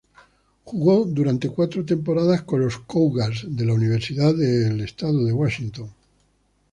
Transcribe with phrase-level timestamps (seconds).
[0.63, 5.95] Jugó durante cuatro temporadas con los "Cougars" de la Universidad de Washington State.